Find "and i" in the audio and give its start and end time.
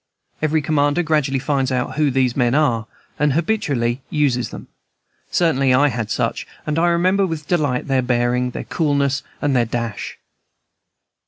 6.65-6.87